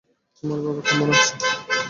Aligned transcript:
তোমার 0.37 0.59
বাবা 0.65 0.81
কেমন 0.87 1.07
আছে? 1.13 1.31